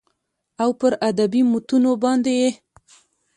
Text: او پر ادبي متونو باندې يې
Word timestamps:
او 0.63 0.69
پر 0.79 0.91
ادبي 1.09 1.41
متونو 1.51 1.91
باندې 2.03 2.31
يې 2.41 2.49